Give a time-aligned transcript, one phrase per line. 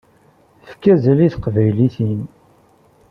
[0.69, 2.21] Efk azal i taqbaylit-im.